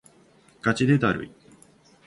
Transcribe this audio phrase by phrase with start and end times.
[0.63, 1.31] ガチでだるい